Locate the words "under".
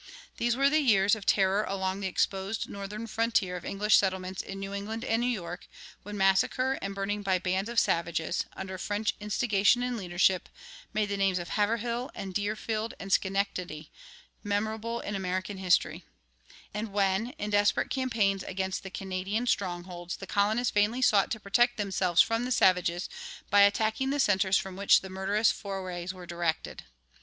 8.55-8.79